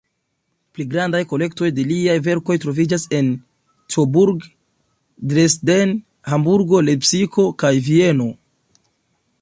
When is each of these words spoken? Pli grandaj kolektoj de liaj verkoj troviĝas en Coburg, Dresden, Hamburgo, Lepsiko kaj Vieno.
Pli 0.77 0.85
grandaj 0.93 1.19
kolektoj 1.33 1.67
de 1.79 1.83
liaj 1.89 2.15
verkoj 2.27 2.55
troviĝas 2.63 3.05
en 3.19 3.29
Coburg, 3.97 4.49
Dresden, 5.33 5.95
Hamburgo, 6.33 6.83
Lepsiko 6.89 7.49
kaj 7.65 7.75
Vieno. 7.91 8.29